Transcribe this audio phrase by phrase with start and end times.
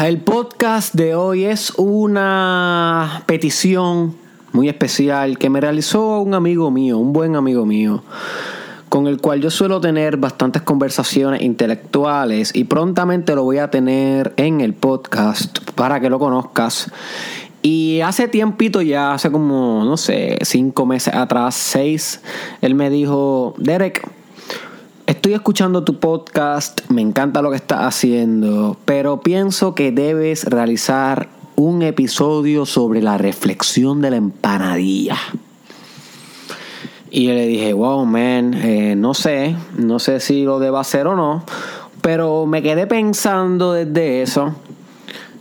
[0.00, 4.16] el podcast de hoy es una petición
[4.52, 8.02] muy especial que me realizó un amigo mío, un buen amigo mío,
[8.88, 14.32] con el cual yo suelo tener bastantes conversaciones intelectuales y prontamente lo voy a tener
[14.36, 16.90] en el podcast para que lo conozcas.
[17.60, 22.20] Y hace tiempito ya, hace como, no sé, cinco meses atrás, seis,
[22.60, 24.04] él me dijo, Derek,
[25.12, 31.28] Estoy escuchando tu podcast, me encanta lo que estás haciendo, pero pienso que debes realizar
[31.54, 35.18] un episodio sobre la reflexión de la empanadilla.
[37.10, 41.06] Y yo le dije, wow, man, eh, no sé, no sé si lo debo hacer
[41.06, 41.44] o no,
[42.00, 44.54] pero me quedé pensando desde eso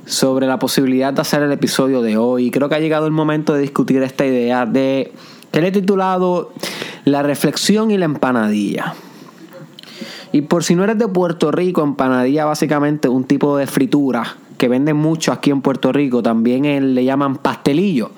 [0.05, 2.51] sobre la posibilidad de hacer el episodio de hoy.
[2.51, 5.13] Creo que ha llegado el momento de discutir esta idea de
[5.49, 6.51] que le he titulado
[7.05, 8.95] La reflexión y la empanadilla.
[10.31, 14.67] Y por si no eres de Puerto Rico, empanadilla básicamente un tipo de fritura que
[14.67, 16.23] venden mucho aquí en Puerto Rico.
[16.23, 18.11] También le llaman pastelillo,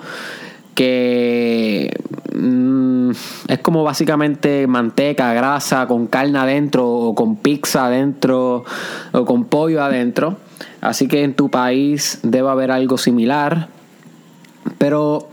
[0.75, 1.91] que
[2.35, 3.11] mm,
[3.47, 8.63] es como básicamente manteca, grasa con carne adentro o con pizza adentro
[9.11, 10.37] o con pollo adentro.
[10.81, 13.69] Así que en tu país debe haber algo similar.
[14.77, 15.29] Pero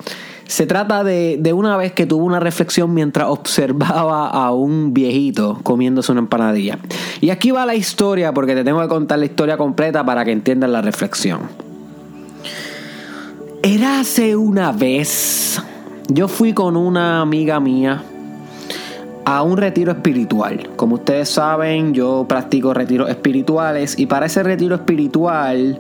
[0.51, 5.61] se trata de, de, una vez que tuvo una reflexión mientras observaba a un viejito
[5.63, 6.81] comiéndose una empanadilla.
[7.21, 10.33] Y aquí va la historia, porque te tengo que contar la historia completa para que
[10.33, 11.43] entiendas la reflexión.
[13.63, 15.63] Era hace una vez,
[16.09, 18.03] yo fui con una amiga mía
[19.25, 20.69] a un retiro espiritual.
[20.75, 25.79] Como ustedes saben, yo practico retiros espirituales y para ese retiro espiritual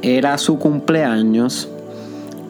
[0.00, 1.68] era su cumpleaños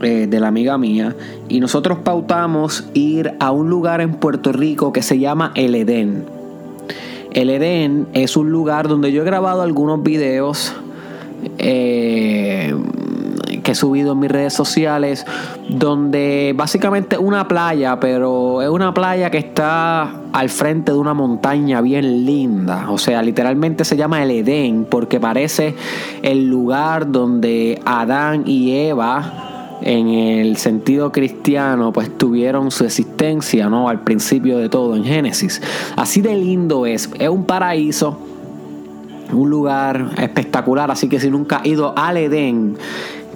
[0.05, 1.17] eh, de la amiga mía
[1.49, 6.27] y nosotros pautamos ir a un lugar en Puerto Rico que se llama El Edén.
[7.33, 10.75] El Edén es un lugar donde yo he grabado algunos videos
[11.57, 12.75] eh,
[13.63, 15.25] que he subido en mis redes sociales,
[15.71, 21.81] donde básicamente una playa, pero es una playa que está al frente de una montaña
[21.81, 22.91] bien linda.
[22.91, 25.75] O sea, literalmente se llama el Edén porque parece
[26.21, 29.54] el lugar donde Adán y Eva
[29.85, 33.91] en el sentido cristiano, pues tuvieron su existencia, ¿no?
[33.91, 35.61] Al principio de todo, en Génesis.
[35.95, 37.11] Así de lindo es.
[37.19, 38.19] Es un paraíso,
[39.31, 40.91] un lugar espectacular.
[40.91, 42.79] Así que si nunca has ido al Edén,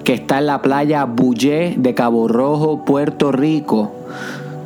[0.04, 3.92] que está en la playa Bullé de Cabo Rojo, Puerto Rico,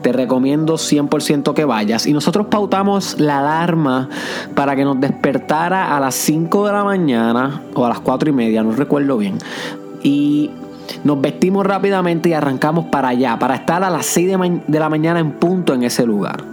[0.03, 2.07] te recomiendo 100% que vayas.
[2.07, 4.09] Y nosotros pautamos la alarma
[4.55, 8.33] para que nos despertara a las 5 de la mañana o a las 4 y
[8.33, 9.39] media, no recuerdo bien.
[10.05, 10.51] Y
[11.05, 15.21] nos vestimos rápidamente y arrancamos para allá, para estar a las 6 de, la mañana
[15.21, 16.45] en punto en ese lugar.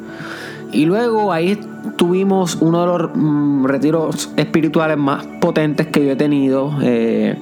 [0.72, 1.60] Y luego ahí
[1.98, 6.74] tuvimos uno de los mm, retiros espirituales más potentes que yo he tenido.
[6.82, 7.36] Eh,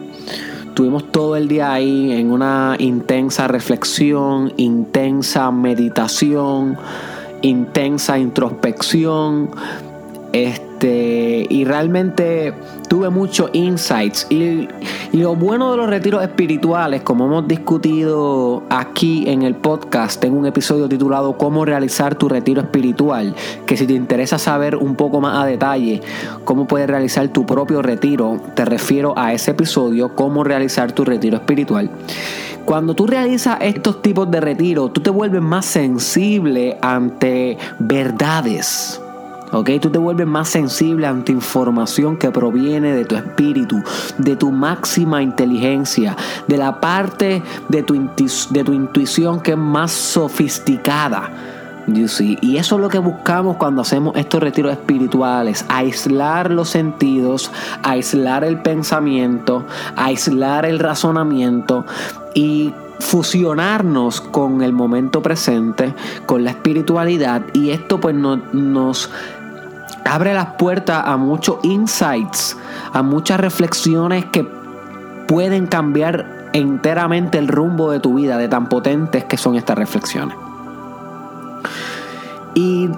[0.74, 6.78] tuvimos todo el día ahí en una intensa reflexión, intensa meditación,
[7.42, 9.50] intensa introspección.
[10.32, 12.54] Este, y realmente
[12.88, 14.28] tuve muchos insights.
[14.30, 14.68] Y,
[15.14, 20.46] lo bueno de los retiros espirituales, como hemos discutido aquí en el podcast, tengo un
[20.46, 23.34] episodio titulado Cómo realizar tu retiro espiritual,
[23.66, 26.02] que si te interesa saber un poco más a detalle
[26.44, 31.38] cómo puedes realizar tu propio retiro, te refiero a ese episodio, Cómo realizar tu retiro
[31.38, 31.90] espiritual.
[32.66, 39.02] Cuando tú realizas estos tipos de retiro, tú te vuelves más sensible ante verdades
[39.52, 39.70] ¿ok?
[39.82, 43.82] Tú te vuelves más sensible ante información que proviene de tu espíritu,
[44.18, 46.16] de tu máxima inteligencia,
[46.48, 47.94] de la parte de tu,
[48.50, 51.32] de tu intuición que es más sofisticada.
[51.88, 57.50] Y eso es lo que buscamos cuando hacemos estos retiros espirituales, aislar los sentidos,
[57.82, 59.66] aislar el pensamiento,
[59.96, 61.86] aislar el razonamiento
[62.34, 65.94] y fusionarnos con el momento presente,
[66.26, 69.10] con la espiritualidad y esto pues nos
[70.08, 72.58] abre las puertas a muchos insights,
[72.94, 74.44] a muchas reflexiones que
[75.28, 80.36] pueden cambiar enteramente el rumbo de tu vida, de tan potentes que son estas reflexiones.
[82.56, 82.90] Y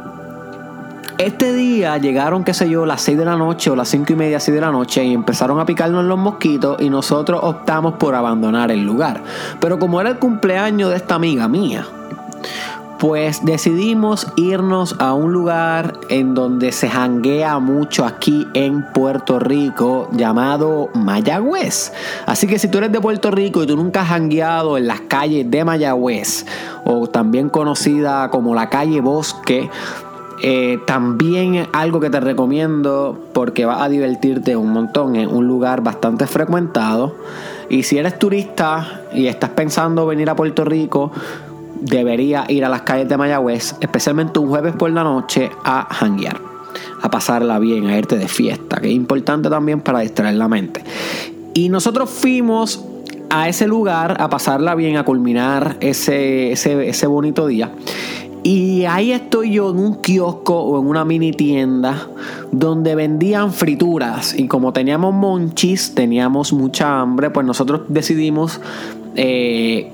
[1.18, 4.16] este día llegaron, qué sé yo, las 6 de la noche o las 5 y
[4.16, 8.16] media, 6 de la noche y empezaron a picarnos los mosquitos y nosotros optamos por
[8.16, 9.22] abandonar el lugar.
[9.60, 11.86] Pero como era el cumpleaños de esta amiga mía,
[13.00, 20.10] pues decidimos irnos a un lugar en donde se janguea mucho aquí en Puerto Rico
[20.12, 21.94] llamado Mayagüez.
[22.26, 25.02] Así que si tú eres de Puerto Rico y tú nunca has jangueado en las
[25.02, 26.46] calles de Mayagüez
[26.84, 29.70] o también conocida como la calle Bosque,
[30.42, 35.84] Eh, también algo que te recomiendo porque vas a divertirte un montón en un lugar
[35.84, 37.14] bastante frecuentado.
[37.70, 41.12] Y si eres turista y estás pensando venir a Puerto Rico,
[41.82, 46.40] debería ir a las calles de Mayagüez, especialmente un jueves por la noche, a hanguear,
[47.02, 50.84] a pasarla bien, a irte de fiesta, que es importante también para distraer la mente.
[51.54, 52.86] Y nosotros fuimos
[53.30, 57.72] a ese lugar a pasarla bien, a culminar ese, ese, ese bonito día.
[58.42, 62.08] Y ahí estoy yo en un kiosco o en una mini tienda
[62.52, 64.34] donde vendían frituras.
[64.38, 68.62] Y como teníamos monchis, teníamos mucha hambre, pues nosotros decidimos
[69.16, 69.92] eh,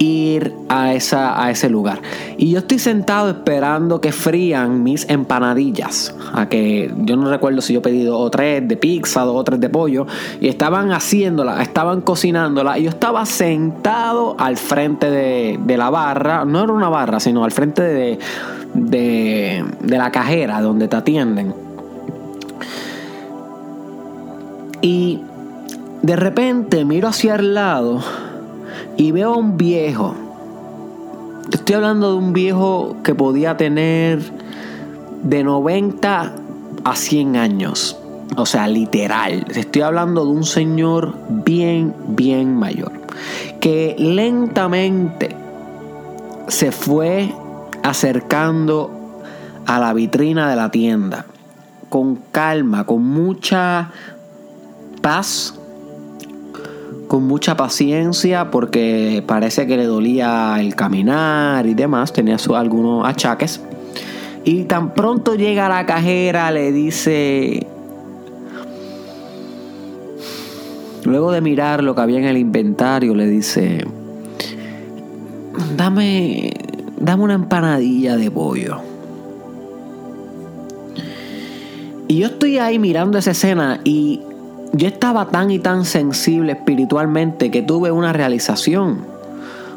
[0.00, 2.00] ir a, esa, a ese lugar.
[2.38, 6.14] Y yo estoy sentado esperando que frían mis empanadillas.
[6.32, 9.44] A que yo no recuerdo si yo pedí dos o tres de pizza, dos o
[9.44, 10.06] tres de pollo.
[10.40, 12.78] Y estaban haciéndola, estaban cocinándola.
[12.78, 16.46] Y yo estaba sentado al frente de, de la barra.
[16.46, 18.18] No era una barra, sino al frente de,
[18.72, 21.54] de, de la cajera donde te atienden.
[24.80, 25.20] Y
[26.00, 28.00] de repente miro hacia el lado
[29.00, 30.14] y veo a un viejo.
[31.50, 34.20] Estoy hablando de un viejo que podía tener
[35.22, 36.34] de 90
[36.84, 37.96] a 100 años.
[38.36, 39.46] O sea, literal.
[39.54, 42.92] Estoy hablando de un señor bien, bien mayor.
[43.58, 45.34] Que lentamente
[46.48, 47.32] se fue
[47.82, 48.90] acercando
[49.64, 51.24] a la vitrina de la tienda.
[51.88, 53.92] Con calma, con mucha
[55.00, 55.58] paz
[57.10, 63.60] con mucha paciencia porque parece que le dolía el caminar y demás, tenía algunos achaques.
[64.44, 67.66] Y tan pronto llega a la cajera, le dice,
[71.02, 73.84] luego de mirar lo que había en el inventario, le dice,
[75.76, 76.52] dame,
[76.96, 78.76] dame una empanadilla de pollo.
[82.06, 84.20] Y yo estoy ahí mirando esa escena y
[84.72, 88.98] yo estaba tan y tan sensible espiritualmente que tuve una realización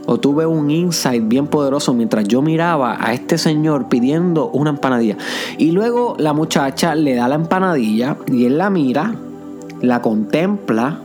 [0.05, 5.17] o tuve un insight bien poderoso mientras yo miraba a este señor pidiendo una empanadilla.
[5.57, 9.15] Y luego la muchacha le da la empanadilla y él la mira,
[9.81, 10.99] la contempla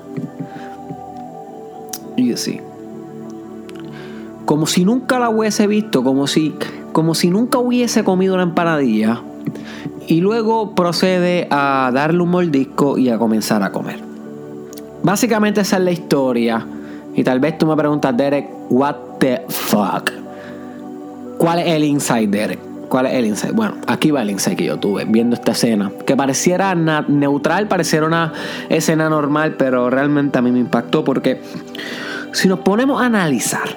[2.17, 2.61] y así.
[4.45, 6.55] Como si nunca la hubiese visto, como si,
[6.93, 9.23] como si nunca hubiese comido una empanadilla
[10.09, 14.01] y luego procede a darle un mordisco y a comenzar a comer.
[15.03, 16.67] Básicamente esa es la historia.
[17.15, 20.11] Y tal vez tú me preguntas, Derek, what the fuck?
[21.37, 22.59] ¿Cuál es el insight, Derek?
[22.89, 23.55] ¿Cuál es el insight?
[23.55, 25.93] Bueno, aquí va el insight que yo tuve viendo esta escena.
[26.07, 28.33] Que pareciera neutral, pareciera una
[28.71, 31.43] escena normal, pero realmente a mí me impactó porque
[32.33, 33.69] si nos ponemos a analizar,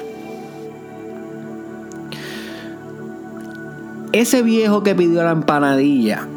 [4.14, 6.28] Ese viejo que pidió la empanadilla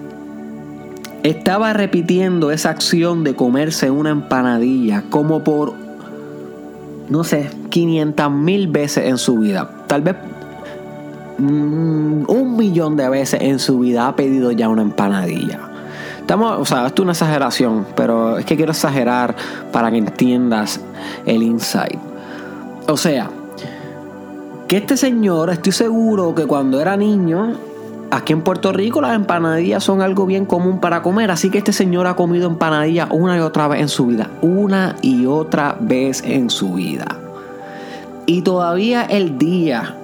[1.24, 5.74] estaba repitiendo esa acción de comerse una empanadilla como por,
[7.08, 9.68] no sé, 500 mil veces en su vida.
[9.88, 10.14] Tal vez
[11.38, 15.58] mm, un millón de veces en su vida ha pedido ya una empanadilla.
[16.20, 19.34] Estamos, o sea, esto es una exageración, pero es que quiero exagerar
[19.72, 20.80] para que entiendas
[21.26, 21.98] el insight.
[22.86, 23.30] O sea,
[24.68, 27.54] que este señor, estoy seguro que cuando era niño,
[28.10, 31.72] aquí en Puerto Rico las empanadillas son algo bien común para comer, así que este
[31.72, 36.22] señor ha comido empanadillas una y otra vez en su vida, una y otra vez
[36.24, 37.06] en su vida.
[38.26, 39.96] Y todavía el día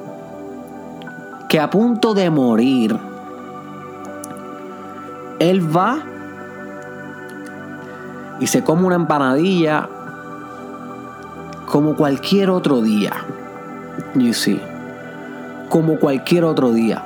[1.48, 2.98] que a punto de morir,
[5.38, 6.02] él va
[8.40, 9.88] y se come una empanadilla
[11.66, 13.12] como cualquier otro día.
[14.14, 14.60] You see.
[15.68, 17.04] Como cualquier otro día.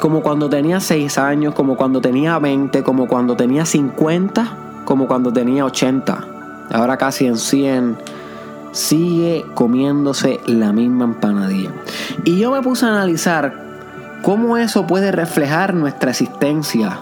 [0.00, 5.32] Como cuando tenía 6 años, como cuando tenía 20, como cuando tenía 50, como cuando
[5.32, 6.24] tenía 80.
[6.72, 7.96] Ahora casi en 100.
[8.72, 11.70] Sigue comiéndose la misma empanadilla.
[12.24, 13.54] Y yo me puse a analizar
[14.22, 16.98] cómo eso puede reflejar nuestra existencia.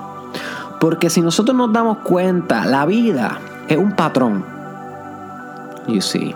[0.81, 3.39] Porque si nosotros nos damos cuenta, la vida
[3.69, 4.45] es un patrón.
[5.87, 6.35] You see.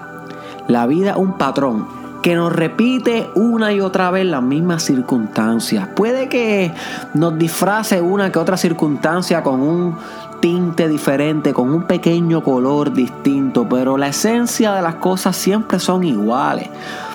[0.68, 1.86] La vida es un patrón
[2.26, 5.86] que nos repite una y otra vez las mismas circunstancias.
[5.94, 6.72] Puede que
[7.14, 9.96] nos disfrace una que otra circunstancia con un
[10.40, 16.02] tinte diferente, con un pequeño color distinto, pero la esencia de las cosas siempre son
[16.02, 16.68] iguales.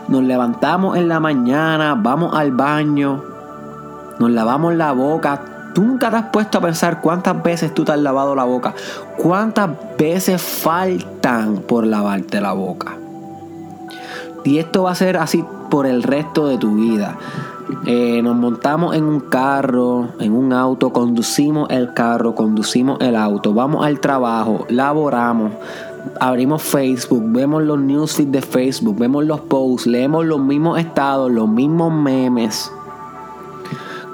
[0.07, 3.21] Nos levantamos en la mañana, vamos al baño,
[4.17, 5.41] nos lavamos la boca.
[5.73, 8.73] Tú nunca te has puesto a pensar cuántas veces tú te has lavado la boca,
[9.17, 12.95] cuántas veces faltan por lavarte la boca.
[14.43, 17.17] Y esto va a ser así por el resto de tu vida.
[17.85, 23.53] Eh, nos montamos en un carro, en un auto, conducimos el carro, conducimos el auto,
[23.53, 25.53] vamos al trabajo, laboramos,
[26.19, 31.47] abrimos Facebook, vemos los newsfeeds de Facebook, vemos los posts, leemos los mismos estados, los
[31.47, 32.71] mismos memes,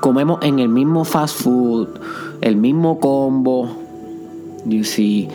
[0.02, 1.88] comemos en el mismo fast food,
[2.42, 3.70] el mismo combo,
[4.66, 5.30] you see,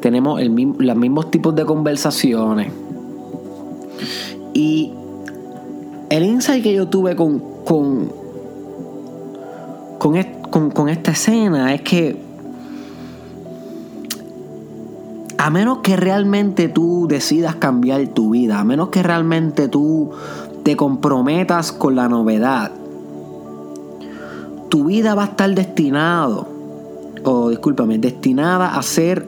[0.00, 2.72] tenemos el los mismos tipos de conversaciones.
[4.54, 4.92] Y
[6.10, 8.10] el insight que yo tuve con, con,
[9.98, 12.16] con, esta escena es que
[15.36, 20.10] a menos que realmente tú decidas cambiar tu vida, a menos que realmente tú
[20.62, 22.72] te comprometas con la novedad,
[24.70, 26.48] tu vida va a estar destinado,
[27.24, 29.26] o discúlpame, destinada a ser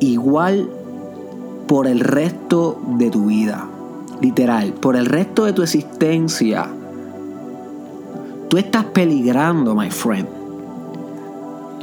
[0.00, 0.68] igual
[1.66, 3.68] por el resto de tu vida
[4.24, 6.66] literal, por el resto de tu existencia,
[8.48, 10.26] tú estás peligrando, my friend.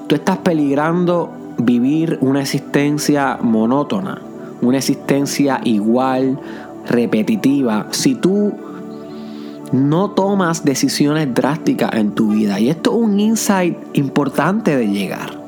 [0.08, 1.30] Tú estás peligrando
[1.60, 4.20] vivir una existencia monótona,
[4.62, 6.40] una existencia igual,
[6.88, 8.54] repetitiva, si tú
[9.72, 12.60] no tomas decisiones drásticas en tu vida.
[12.60, 15.41] Y esto es un insight importante de llegar.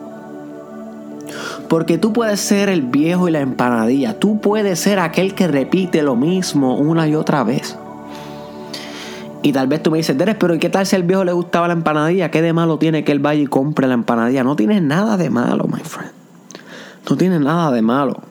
[1.73, 4.19] Porque tú puedes ser el viejo y la empanadilla.
[4.19, 7.75] Tú puedes ser aquel que repite lo mismo una y otra vez.
[9.41, 11.31] Y tal vez tú me dices, Deres, pero ¿y qué tal si al viejo le
[11.31, 12.29] gustaba la empanadilla?
[12.29, 14.43] ¿Qué de malo tiene que él vaya y compre la empanadilla?
[14.43, 16.11] No tiene nada de malo, my friend.
[17.09, 18.21] No tiene nada de malo.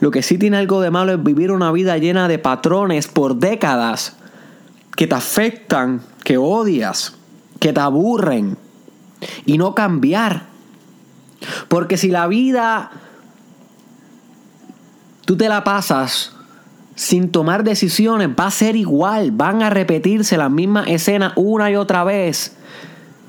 [0.00, 3.36] Lo que sí tiene algo de malo es vivir una vida llena de patrones por
[3.36, 4.16] décadas
[4.96, 7.12] que te afectan, que odias,
[7.60, 8.56] que te aburren
[9.44, 10.53] y no cambiar.
[11.68, 12.90] Porque si la vida
[15.24, 16.32] tú te la pasas
[16.94, 21.76] sin tomar decisiones, va a ser igual, van a repetirse las mismas escenas una y
[21.76, 22.56] otra vez.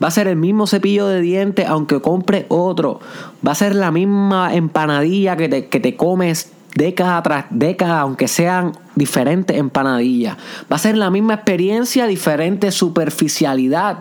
[0.04, 3.00] Va a ser el mismo cepillo de dientes aunque compre otro.
[3.46, 8.28] Va a ser la misma empanadilla que te, que te comes década tras década, aunque
[8.28, 10.38] sean diferentes empanadillas.
[10.72, 14.00] Va a ser la misma experiencia, diferente superficialidad.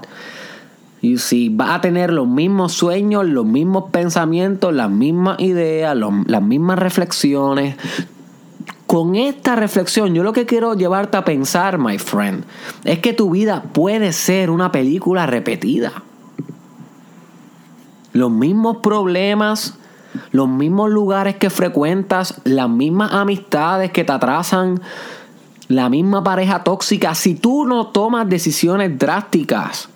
[1.04, 6.42] Y si va a tener los mismos sueños, los mismos pensamientos, las mismas ideas, las
[6.42, 7.76] mismas reflexiones.
[8.86, 12.44] Con esta reflexión, yo lo que quiero llevarte a pensar, my friend,
[12.84, 15.92] es que tu vida puede ser una película repetida.
[18.14, 19.76] Los mismos problemas,
[20.30, 24.80] los mismos lugares que frecuentas, las mismas amistades que te atrasan,
[25.68, 27.14] la misma pareja tóxica.
[27.14, 29.90] Si tú no tomas decisiones drásticas,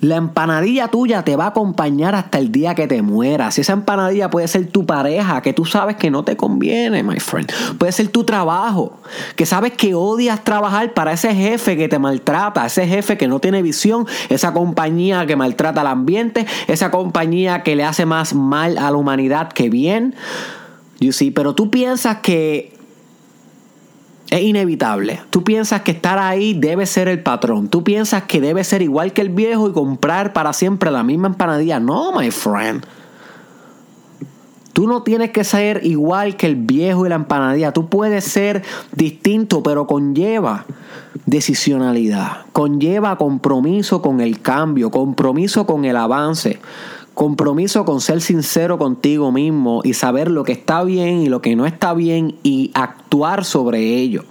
[0.00, 3.58] la empanadilla tuya te va a acompañar hasta el día que te mueras.
[3.58, 7.50] Esa empanadilla puede ser tu pareja, que tú sabes que no te conviene, my friend.
[7.78, 9.00] Puede ser tu trabajo,
[9.34, 13.40] que sabes que odias trabajar para ese jefe que te maltrata, ese jefe que no
[13.40, 18.78] tiene visión, esa compañía que maltrata al ambiente, esa compañía que le hace más mal
[18.78, 20.14] a la humanidad que bien.
[21.00, 22.77] You see, pero tú piensas que
[24.30, 25.20] es inevitable.
[25.30, 27.68] Tú piensas que estar ahí debe ser el patrón.
[27.68, 31.28] Tú piensas que debe ser igual que el viejo y comprar para siempre la misma
[31.28, 31.80] empanadilla.
[31.80, 32.84] No, my friend.
[34.72, 37.72] Tú no tienes que ser igual que el viejo y la empanadilla.
[37.72, 40.66] Tú puedes ser distinto, pero conlleva
[41.26, 42.46] decisionalidad.
[42.52, 46.60] Conlleva compromiso con el cambio, compromiso con el avance.
[47.18, 51.56] Compromiso con ser sincero contigo mismo y saber lo que está bien y lo que
[51.56, 54.22] no está bien y actuar sobre ello.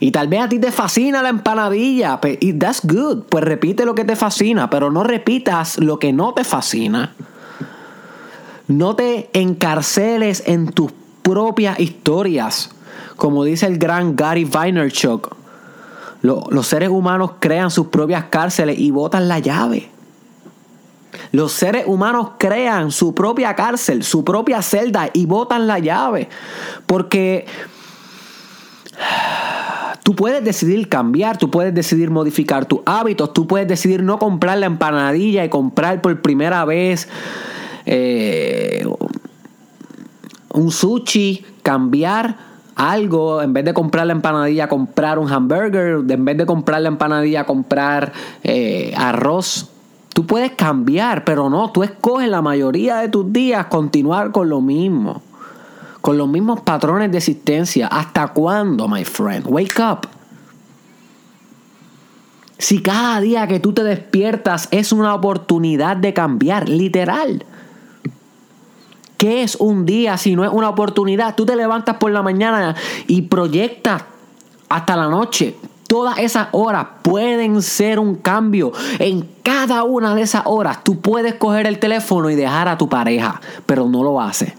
[0.00, 3.94] Y tal vez a ti te fascina la empanadilla, y that's good, pues repite lo
[3.94, 7.14] que te fascina, pero no repitas lo que no te fascina.
[8.66, 12.68] No te encarceles en tus propias historias.
[13.16, 15.34] Como dice el gran Gary Vaynerchuk,
[16.20, 19.88] los seres humanos crean sus propias cárceles y botan la llave.
[21.32, 26.28] Los seres humanos crean su propia cárcel, su propia celda y botan la llave.
[26.86, 27.46] Porque
[30.02, 34.58] tú puedes decidir cambiar, tú puedes decidir modificar tus hábitos, tú puedes decidir no comprar
[34.58, 37.08] la empanadilla y comprar por primera vez
[37.84, 38.86] eh,
[40.52, 42.36] un sushi, cambiar
[42.74, 46.88] algo, en vez de comprar la empanadilla, comprar un hamburger, en vez de comprar la
[46.88, 48.12] empanadilla, comprar
[48.44, 49.68] eh, arroz
[50.18, 54.60] Tú puedes cambiar, pero no, tú escoges la mayoría de tus días continuar con lo
[54.60, 55.22] mismo,
[56.00, 57.86] con los mismos patrones de existencia.
[57.86, 59.46] ¿Hasta cuándo, my friend?
[59.46, 60.08] Wake up.
[62.58, 67.44] Si cada día que tú te despiertas es una oportunidad de cambiar, literal.
[69.18, 71.36] ¿Qué es un día si no es una oportunidad?
[71.36, 72.74] Tú te levantas por la mañana
[73.06, 74.02] y proyectas
[74.68, 75.54] hasta la noche.
[75.88, 78.72] Todas esas horas pueden ser un cambio.
[78.98, 82.88] En cada una de esas horas tú puedes coger el teléfono y dejar a tu
[82.88, 84.52] pareja, pero no lo haces.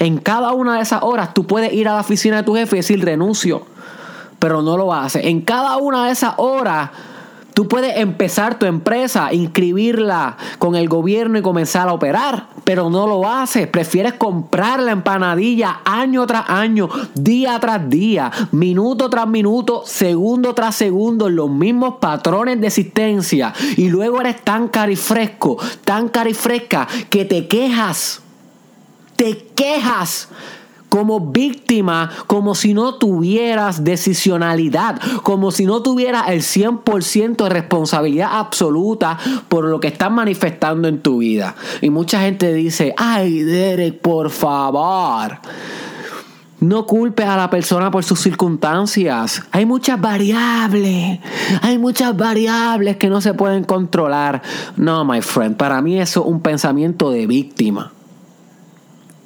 [0.00, 2.76] En cada una de esas horas tú puedes ir a la oficina de tu jefe
[2.76, 3.62] y decir renuncio,
[4.38, 5.24] pero no lo haces.
[5.24, 6.90] En cada una de esas horas
[7.56, 13.06] Tú puedes empezar tu empresa, inscribirla con el gobierno y comenzar a operar, pero no
[13.06, 13.66] lo haces.
[13.66, 20.76] Prefieres comprar la empanadilla año tras año, día tras día, minuto tras minuto, segundo tras
[20.76, 23.54] segundo, los mismos patrones de existencia.
[23.78, 28.20] Y luego eres tan carifresco, tan carifresca, que te quejas.
[29.16, 30.28] Te quejas
[30.88, 38.30] como víctima, como si no tuvieras decisionalidad, como si no tuvieras el 100% de responsabilidad
[38.32, 41.54] absoluta por lo que estás manifestando en tu vida.
[41.80, 45.38] Y mucha gente dice, ay Derek, por favor.
[46.58, 49.42] No culpes a la persona por sus circunstancias.
[49.52, 51.20] Hay muchas variables.
[51.60, 54.40] Hay muchas variables que no se pueden controlar.
[54.76, 55.56] No, my friend.
[55.56, 57.92] Para mí eso es un pensamiento de víctima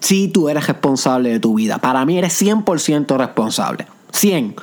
[0.01, 1.79] si tú eres responsable de tu vida.
[1.79, 3.87] Para mí eres 100% responsable.
[4.13, 4.57] 100.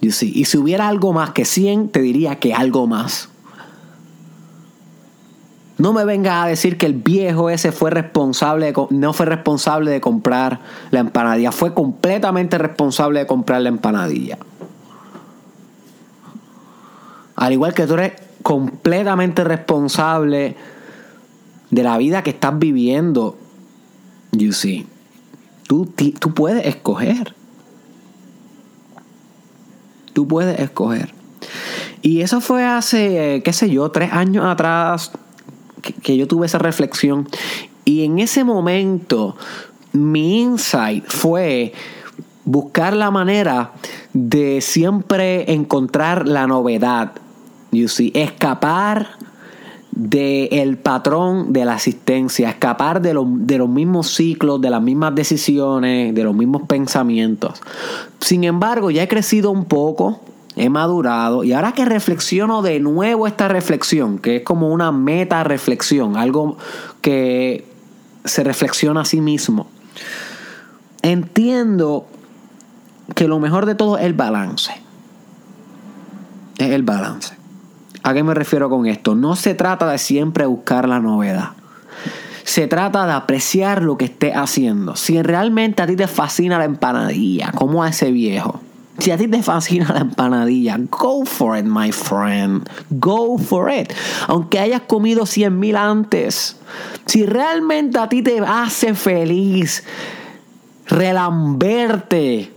[0.00, 3.30] Y si hubiera algo más que 100, te diría que algo más.
[5.76, 10.00] No me vengas a decir que el viejo ese fue responsable, no fue responsable de
[10.00, 10.60] comprar
[10.90, 11.50] la empanadilla.
[11.50, 14.38] Fue completamente responsable de comprar la empanadilla.
[17.36, 18.12] Al igual que tú eres
[18.42, 20.56] completamente responsable
[21.70, 23.36] de la vida que estás viviendo
[24.38, 24.86] You see.
[25.66, 25.86] Tú,
[26.18, 27.34] tú puedes escoger.
[30.12, 31.12] Tú puedes escoger.
[32.02, 35.10] Y eso fue hace, qué sé yo, tres años atrás
[36.02, 37.28] que, yo tuve esa reflexión.
[37.84, 39.36] Y en ese momento,
[39.92, 41.72] mi insight fue
[42.44, 43.72] buscar la manera
[44.12, 47.12] de siempre encontrar la novedad.
[47.72, 49.18] You see, escapar
[49.94, 56.14] del patrón de la asistencia, escapar de, de los mismos ciclos, de las mismas decisiones,
[56.14, 57.62] de los mismos pensamientos.
[58.18, 60.20] Sin embargo, ya he crecido un poco,
[60.56, 65.44] he madurado y ahora que reflexiono de nuevo esta reflexión, que es como una meta
[65.44, 66.56] reflexión, algo
[67.00, 67.64] que
[68.24, 69.68] se reflexiona a sí mismo,
[71.02, 72.06] entiendo
[73.14, 74.72] que lo mejor de todo es el balance.
[76.58, 77.43] Es el balance.
[78.04, 79.14] ¿A qué me refiero con esto?
[79.14, 81.52] No se trata de siempre buscar la novedad.
[82.44, 84.94] Se trata de apreciar lo que esté haciendo.
[84.94, 88.60] Si realmente a ti te fascina la empanadilla, como a ese viejo.
[88.98, 92.68] Si a ti te fascina la empanadilla, go for it, my friend.
[92.90, 93.90] Go for it.
[94.28, 96.58] Aunque hayas comido 100 mil antes.
[97.06, 99.82] Si realmente a ti te hace feliz
[100.88, 102.53] relamberte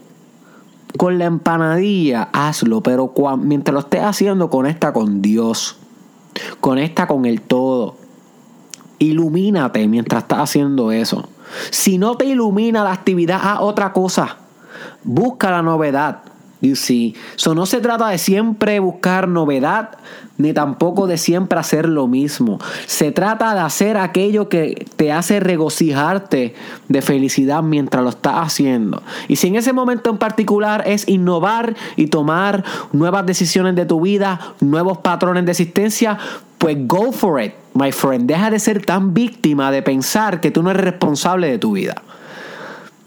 [0.96, 5.78] con la empanadilla, hazlo, pero mientras lo estés haciendo, conecta con Dios.
[6.60, 7.96] Conecta con el todo.
[9.00, 11.28] Ilumínate mientras estás haciendo eso.
[11.72, 14.38] Si no te ilumina la actividad, haz otra cosa.
[15.04, 16.22] Busca la novedad.
[16.62, 17.16] You see.
[17.36, 19.92] So, no se trata de siempre buscar novedad,
[20.38, 22.60] ni tampoco de siempre hacer lo mismo.
[22.88, 26.56] Se trata de hacer aquello que te hace regocijarte
[26.88, 29.04] de felicidad mientras lo estás haciendo.
[29.28, 34.02] Y si en ese momento en particular es innovar y tomar nuevas decisiones de tu
[34.02, 36.18] vida, nuevos patrones de existencia,
[36.58, 38.28] pues go for it, my friend.
[38.28, 42.02] Deja de ser tan víctima de pensar que tú no eres responsable de tu vida.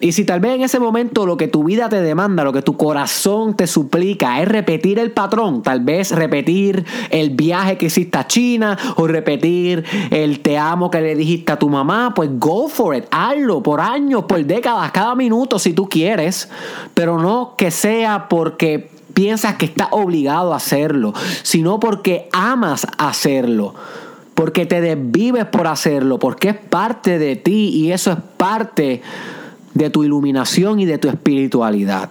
[0.00, 2.62] Y si tal vez en ese momento lo que tu vida te demanda, lo que
[2.62, 8.16] tu corazón te suplica es repetir el patrón, tal vez repetir el viaje que hiciste
[8.16, 12.68] a China o repetir el te amo que le dijiste a tu mamá, pues go
[12.68, 16.48] for it, hazlo por años, por décadas, cada minuto si tú quieres,
[16.94, 23.74] pero no que sea porque piensas que estás obligado a hacerlo, sino porque amas hacerlo
[24.34, 29.02] porque te desvives por hacerlo, porque es parte de ti y eso es parte
[29.74, 32.10] de tu iluminación y de tu espiritualidad.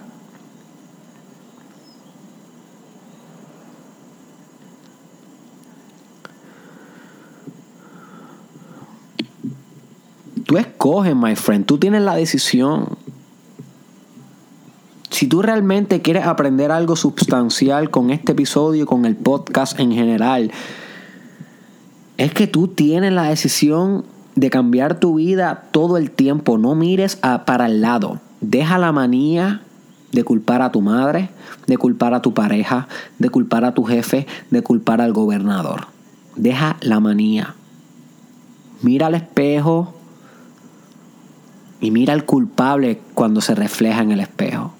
[10.50, 12.98] Tú escoges, my friend, tú tienes la decisión.
[15.10, 20.50] Si tú realmente quieres aprender algo sustancial con este episodio, con el podcast en general,
[22.16, 26.58] es que tú tienes la decisión de cambiar tu vida todo el tiempo.
[26.58, 28.20] No mires para el lado.
[28.40, 29.62] Deja la manía
[30.12, 31.30] de culpar a tu madre,
[31.66, 32.88] de culpar a tu pareja,
[33.18, 35.86] de culpar a tu jefe, de culpar al gobernador.
[36.36, 37.54] Deja la manía.
[38.82, 39.94] Mira al espejo
[41.80, 44.74] y mira al culpable cuando se refleja en el espejo.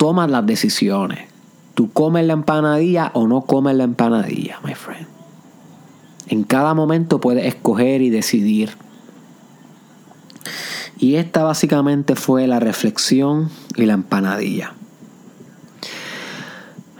[0.00, 1.28] tomas las decisiones.
[1.74, 5.19] Tú comes la empanadilla o no comes la empanadilla, my friend.
[6.30, 8.70] En cada momento puedes escoger y decidir.
[10.96, 14.74] Y esta básicamente fue la reflexión y la empanadilla.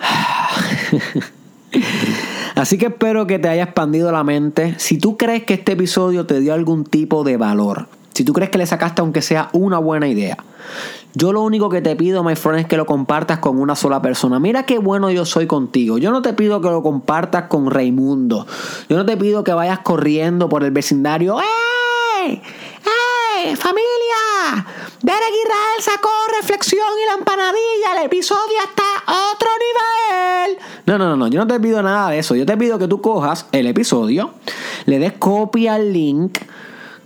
[2.56, 4.74] Así que espero que te haya expandido la mente.
[4.78, 8.50] Si tú crees que este episodio te dio algún tipo de valor, si tú crees
[8.50, 10.38] que le sacaste aunque sea una buena idea,
[11.14, 14.00] yo lo único que te pido, my friend, es que lo compartas con una sola
[14.00, 14.38] persona.
[14.38, 15.98] Mira qué bueno yo soy contigo.
[15.98, 18.46] Yo no te pido que lo compartas con Raimundo.
[18.88, 21.38] Yo no te pido que vayas corriendo por el vecindario.
[21.40, 22.40] ¡Ey!
[23.44, 23.56] ¡Ey!
[23.56, 24.66] ¡Familia!
[25.02, 27.98] Derek Israel sacó reflexión y la empanadilla.
[27.98, 30.58] El episodio está a otro nivel.
[30.86, 31.28] No, no, no, no.
[31.28, 32.36] Yo no te pido nada de eso.
[32.36, 34.30] Yo te pido que tú cojas el episodio,
[34.86, 36.38] le des copia al link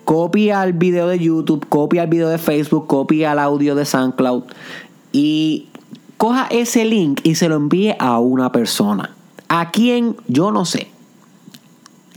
[0.04, 4.44] copia el video de YouTube, copia el video de Facebook, copia el audio de SoundCloud
[5.12, 5.68] y
[6.16, 9.14] coja ese link y se lo envíe a una persona.
[9.48, 10.88] A quien yo no sé.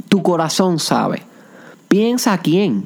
[0.10, 1.24] Tu corazón sabe.
[1.88, 2.86] Piensa a quién.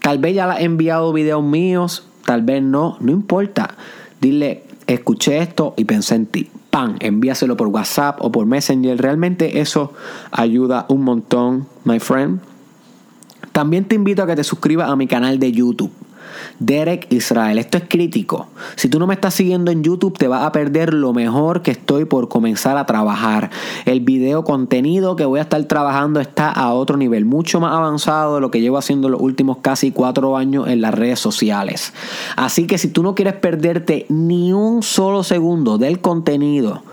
[0.00, 3.74] Tal vez ya le he enviado videos míos, tal vez no, no importa.
[4.20, 6.50] Dile, escuché esto y pensé en ti.
[6.70, 9.00] Pan, envíaselo por WhatsApp o por Messenger.
[9.00, 9.92] Realmente eso
[10.30, 12.40] ayuda un montón, my friend.
[13.58, 15.90] También te invito a que te suscribas a mi canal de YouTube.
[16.60, 18.46] Derek Israel, esto es crítico.
[18.76, 21.72] Si tú no me estás siguiendo en YouTube, te vas a perder lo mejor que
[21.72, 23.50] estoy por comenzar a trabajar.
[23.84, 28.36] El video contenido que voy a estar trabajando está a otro nivel, mucho más avanzado
[28.36, 31.92] de lo que llevo haciendo los últimos casi cuatro años en las redes sociales.
[32.36, 36.84] Así que si tú no quieres perderte ni un solo segundo del contenido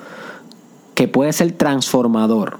[0.96, 2.58] que puede ser transformador,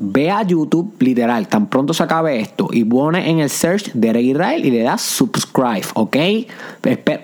[0.00, 4.22] Ve a YouTube, literal, tan pronto se acabe esto y pone en el search Derek
[4.22, 6.16] Israel y le das subscribe, ¿ok?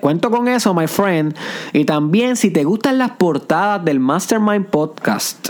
[0.01, 1.33] Cuento con eso, my friend.
[1.71, 5.49] Y también, si te gustan las portadas del Mastermind Podcast,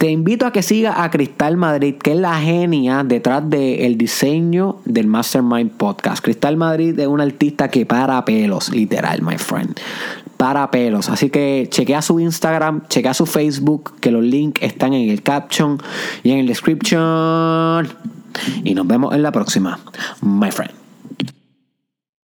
[0.00, 4.78] te invito a que sigas a Cristal Madrid, que es la genia detrás del diseño
[4.86, 6.24] del Mastermind Podcast.
[6.24, 9.78] Cristal Madrid es un artista que para pelos, literal, my friend.
[10.40, 11.10] Para pelos.
[11.10, 15.78] Así que chequea su Instagram, chequea su Facebook, que los links están en el caption
[16.22, 17.86] y en el description.
[18.64, 19.78] Y nos vemos en la próxima,
[20.22, 20.79] my friend.